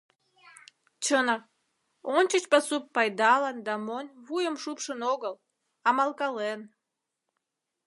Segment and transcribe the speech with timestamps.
[1.03, 1.43] Чынак,
[2.17, 5.33] ончыч пасу пайдалан да монь вуйым шупшын огыл,
[5.87, 6.61] амалкален.